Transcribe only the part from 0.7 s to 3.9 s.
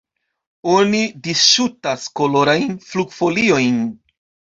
Oni disŝutas kolorajn flugfoliojn.